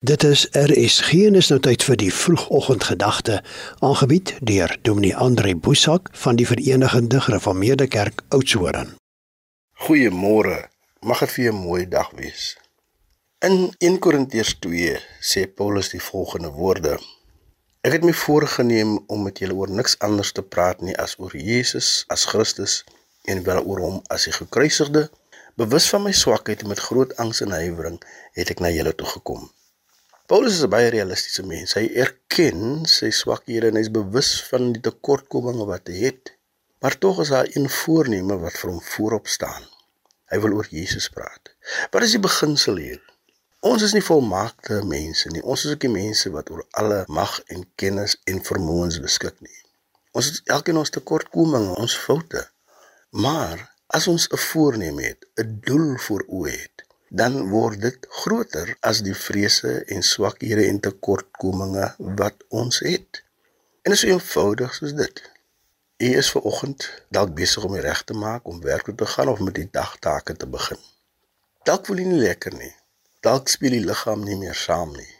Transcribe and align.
Dit 0.00 0.22
is 0.22 0.48
en 0.50 0.68
is 1.34 1.48
nou 1.48 1.56
tyd 1.64 1.80
vir 1.82 1.96
die 1.96 2.12
vroegoggendgedagte 2.12 3.38
aangebied 3.80 4.34
deur 4.44 4.74
Dominee 4.82 5.16
Andre 5.16 5.54
Boesak 5.56 6.10
van 6.12 6.36
die 6.36 6.46
Verenigde 6.46 7.20
Gereformeerde 7.20 7.86
Kerk 7.86 8.20
Oudtshoorn. 8.28 8.98
Goeiemôre. 9.72 10.68
Mag 11.00 11.18
dit 11.24 11.30
vir 11.30 11.48
'n 11.52 11.56
mooi 11.56 11.88
dag 11.88 12.10
wees. 12.10 12.58
In 13.38 13.72
1 13.78 13.98
Korintiërs 13.98 14.58
2 14.58 15.00
sê 15.20 15.46
Paulus 15.54 15.88
die 15.88 16.02
volgende 16.02 16.50
woorde: 16.50 16.98
Ek 17.80 17.92
het 17.92 18.04
my 18.04 18.12
voorgenem 18.12 19.04
om 19.06 19.22
met 19.22 19.38
julle 19.38 19.54
oor 19.54 19.70
niks 19.70 19.98
anders 19.98 20.32
te 20.32 20.42
praat 20.42 20.80
nie 20.80 20.96
as 20.96 21.18
oor 21.18 21.36
Jesus 21.36 22.04
as 22.08 22.24
Christus 22.24 22.84
en 23.24 23.42
wel 23.42 23.64
oor 23.64 23.80
hom 23.80 24.02
as 24.06 24.24
die 24.24 24.32
gekruisigde. 24.32 25.10
Bewus 25.54 25.88
van 25.88 26.02
my 26.02 26.12
swakheid 26.12 26.60
en 26.60 26.68
met 26.68 26.78
groot 26.78 27.16
angs 27.16 27.40
en 27.40 27.50
huiwering 27.50 28.02
het 28.32 28.50
ek 28.50 28.60
na 28.60 28.68
julle 28.68 28.94
toe 28.94 29.06
gekom. 29.06 29.50
Paulus 30.26 30.54
is 30.58 30.64
'n 30.66 30.72
baie 30.74 30.88
realistiese 30.90 31.42
mens. 31.46 31.72
Hy 31.78 31.86
erken 32.04 32.62
sy 32.90 33.10
swakhede 33.14 33.68
en 33.70 33.76
hy 33.78 33.82
is 33.86 33.90
bewus 33.94 34.30
van 34.50 34.72
die 34.74 34.80
tekortkominge 34.86 35.66
wat 35.68 35.86
hy 35.90 36.00
het. 36.06 36.32
Maar 36.82 36.98
tog 36.98 37.20
is 37.22 37.30
daar 37.34 37.46
een 37.50 37.68
voorneme 37.70 38.38
wat 38.44 38.56
vir 38.60 38.70
hom 38.70 38.80
voorop 38.94 39.30
staan. 39.30 39.68
Hy 40.30 40.38
wil 40.42 40.56
oor 40.58 40.66
Jesus 40.70 41.06
praat. 41.14 41.52
Wat 41.94 42.02
is 42.02 42.16
die 42.16 42.24
beginsel 42.26 42.82
hier? 42.82 43.02
Ons 43.70 43.82
is 43.86 43.94
nie 43.94 44.02
volmaakte 44.08 44.80
mense 44.84 45.30
nie. 45.30 45.42
Ons 45.42 45.64
is 45.64 45.76
ook 45.76 45.86
nie 45.86 45.94
mense 45.94 46.30
wat 46.34 46.50
oor 46.50 46.66
alle 46.82 47.04
mag 47.06 47.38
en 47.46 47.62
kennis 47.74 48.18
en 48.24 48.42
vermoëns 48.50 48.98
beskik 49.06 49.38
nie. 49.40 49.60
Ons 50.10 50.32
het 50.32 50.54
elkeen 50.58 50.82
ons 50.82 50.90
tekortkominge, 50.90 51.78
ons 51.78 51.98
foute. 52.06 52.42
Maar 53.10 53.62
as 53.86 54.10
ons 54.10 54.26
'n 54.32 54.42
voorneme 54.50 55.02
het, 55.02 55.26
'n 55.38 55.60
doel 55.62 55.96
voor 56.08 56.26
oë 56.28 56.50
het, 56.50 56.85
dan 57.20 57.36
word 57.48 57.80
dit 57.80 58.06
groter 58.22 58.74
as 58.90 59.00
die 59.06 59.14
vrese 59.16 59.72
en 59.94 60.02
swakhede 60.04 60.66
en 60.68 60.80
tekortkominge 60.84 61.88
wat 62.20 62.44
ons 62.48 62.82
het. 62.84 63.22
En 63.82 63.94
dit 63.94 63.98
is 63.98 64.04
so 64.04 64.12
eenvoudig 64.12 64.74
soos 64.76 64.94
dit. 64.98 65.22
U 65.96 66.08
is 66.20 66.30
ver 66.34 66.44
oggend 66.50 66.88
dalk 67.16 67.32
besig 67.38 67.64
om 67.64 67.76
reg 67.88 68.02
te 68.04 68.16
maak 68.24 68.48
om 68.50 68.60
werk 68.60 68.84
toe 68.90 68.94
te 68.94 69.08
gaan 69.14 69.30
of 69.32 69.40
met 69.40 69.56
die 69.56 69.68
dagtake 69.72 70.36
te 70.36 70.48
begin. 70.56 70.80
Dalk 71.64 71.86
voel 71.88 72.02
jy 72.02 72.08
nie 72.10 72.24
lekker 72.26 72.52
nie. 72.54 72.74
Dalk 73.24 73.48
speel 73.48 73.78
die 73.78 73.86
liggaam 73.86 74.26
nie 74.26 74.36
meer 74.42 74.58
saam 74.66 74.92
nie. 74.92 75.12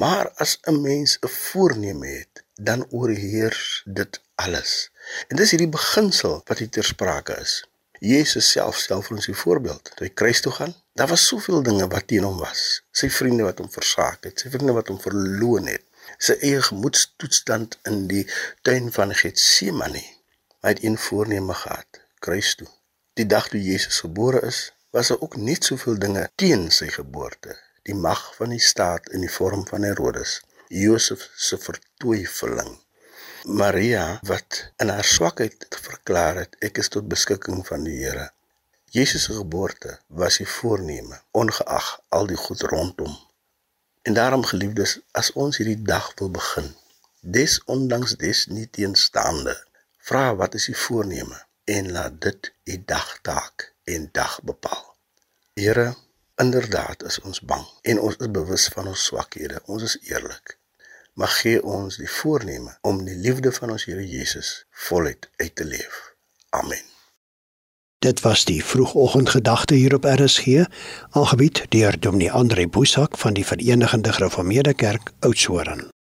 Maar 0.00 0.32
as 0.42 0.58
'n 0.70 0.80
mens 0.80 1.18
'n 1.20 1.28
voorneme 1.28 2.06
het, 2.06 2.42
dan 2.54 2.86
oorheers 2.90 3.82
dit 3.84 4.20
alles. 4.34 4.90
En 5.28 5.36
dis 5.36 5.50
hierdie 5.50 5.68
beginsel 5.68 6.42
wat 6.44 6.58
hier 6.58 6.70
ter 6.70 6.84
sprake 6.84 7.36
is. 7.40 7.64
Jesus 8.00 8.50
self 8.50 8.78
stel 8.78 9.02
vir 9.02 9.16
ons 9.16 9.28
'n 9.28 9.34
voorbeeld. 9.34 9.90
Toe 9.96 10.06
hy 10.06 10.12
kruis 10.20 10.40
toe 10.40 10.52
gaan, 10.52 10.74
daar 10.94 11.08
was 11.08 11.26
soveel 11.26 11.62
dinge 11.62 11.86
wat 11.88 12.06
teen 12.06 12.24
hom 12.24 12.38
was. 12.38 12.82
Sy 12.90 13.10
vriende 13.10 13.44
wat 13.44 13.58
hom 13.58 13.70
versaak 13.70 14.24
het, 14.24 14.40
sy 14.40 14.50
vriende 14.50 14.72
wat 14.72 14.88
hom 14.88 15.00
verloon 15.00 15.66
het, 15.66 15.84
sy 16.18 16.36
eie 16.40 16.62
gemoedstoestand 16.62 17.78
in 17.82 18.06
die 18.06 18.26
tuin 18.62 18.92
van 18.92 19.14
Getsemane. 19.14 20.04
Hy 20.60 20.68
het 20.74 20.84
een 20.84 20.98
voorneme 20.98 21.54
gehad, 21.54 22.00
kruis 22.18 22.54
toe. 22.54 22.68
Die 23.14 23.26
dag 23.26 23.48
toe 23.48 23.62
Jesus 23.62 24.00
gebore 24.00 24.40
is, 24.42 24.72
was 24.90 25.08
daar 25.08 25.20
ook 25.20 25.36
net 25.36 25.64
soveel 25.64 25.98
dinge 25.98 26.28
teen 26.34 26.70
sy 26.70 26.88
geboorte. 26.88 27.58
Die 27.82 27.94
mag 27.94 28.34
van 28.36 28.50
die 28.50 28.60
staat 28.60 29.08
in 29.08 29.20
die 29.20 29.30
vorm 29.30 29.66
van 29.66 29.82
Herodes, 29.82 30.40
Josef 30.68 31.30
se 31.36 31.58
vertwyfeling 31.58 32.83
Maria 33.46 34.18
wat 34.22 34.72
in 34.76 34.88
haar 34.88 35.04
swakheid 35.04 35.66
verklaar 35.68 36.38
het 36.40 36.54
ek 36.64 36.78
is 36.80 36.88
tot 36.88 37.10
beskikking 37.12 37.58
van 37.66 37.82
die 37.84 37.98
Here. 37.98 38.30
Jesus 38.96 39.26
se 39.28 39.34
geboorte 39.36 39.98
was 40.06 40.38
die 40.40 40.48
voorneme 40.48 41.18
ongeag 41.30 41.90
al 42.08 42.26
die 42.30 42.38
goed 42.40 42.64
rondom. 42.72 43.12
En 44.02 44.16
daarom 44.16 44.44
geliefdes, 44.48 44.96
as 45.12 45.32
ons 45.32 45.60
hierdie 45.60 45.82
dag 45.82 46.08
wil 46.16 46.30
begin, 46.30 46.72
des 47.20 47.58
ondanks 47.76 48.16
des 48.16 48.46
nie 48.46 48.64
teenstaande, 48.70 49.58
vra 50.08 50.24
wat 50.40 50.56
is 50.56 50.70
die 50.72 50.80
voorneme 50.86 51.44
en 51.64 51.92
laat 51.92 52.20
dit 52.24 52.52
die 52.64 52.80
dagtaak 52.84 53.72
en 53.84 54.08
dag 54.12 54.40
bepaal. 54.40 54.84
Here, 55.60 55.90
inderdaad 56.40 57.04
is 57.12 57.20
ons 57.20 57.44
bang 57.44 57.68
en 57.82 58.00
ons 58.08 58.16
is 58.16 58.36
bewus 58.40 58.68
van 58.72 58.88
ons 58.88 59.08
swakhede. 59.12 59.60
Ons 59.68 59.90
is 59.92 60.00
eerlik 60.08 60.56
mag 61.14 61.40
gee 61.40 61.62
ons 61.62 61.96
die 61.96 62.10
voorneme 62.10 62.78
om 62.82 63.04
die 63.04 63.16
liefde 63.16 63.52
van 63.52 63.70
ons 63.70 63.84
Here 63.84 64.06
Jesus 64.08 64.66
voluit 64.70 65.30
uit 65.36 65.54
te 65.54 65.64
leef. 65.64 66.14
Amen. 66.50 66.82
Dit 68.04 68.20
was 68.20 68.44
die 68.44 68.64
vroegoggendgedagte 68.64 69.74
hier 69.74 69.94
op 69.94 70.04
RSG, 70.04 70.66
aangebied 71.10 71.64
deur 71.68 72.00
Dominee 72.00 72.32
Andre 72.32 72.68
Boesak 72.68 73.18
van 73.18 73.32
die 73.32 73.46
Verenigde 73.46 74.12
Gereformeerde 74.12 74.74
Kerk 74.74 75.12
Oudtshoorn. 75.20 75.93